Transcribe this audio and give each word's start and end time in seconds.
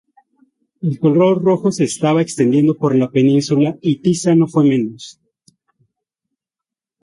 El 0.81 0.99
color 0.99 1.43
rojo 1.43 1.71
se 1.71 1.83
estaba 1.83 2.23
extendiendo 2.23 2.75
por 2.75 2.95
la 2.95 3.11
península, 3.11 3.77
y 3.83 4.01
Titsa 4.01 4.33
no 4.33 4.47
fue 4.47 4.63
menos. 4.67 5.21